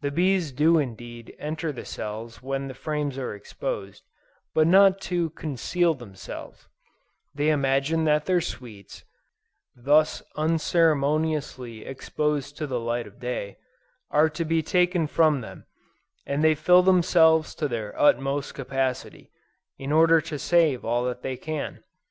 [0.00, 4.02] The bees do indeed enter the cells when the frames are exposed,
[4.54, 6.66] but not "to conceal themselves;"
[7.34, 9.04] they imagine that their sweets,
[9.76, 13.58] thus unceremoniously exposed to the light of day,
[14.10, 15.66] are to be taken from them,
[16.24, 19.30] and they fill themselves to their utmost capacity,
[19.78, 21.84] in order to save all that they can.